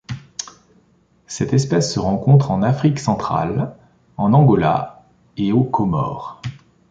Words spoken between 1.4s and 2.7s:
espèce se rencontre en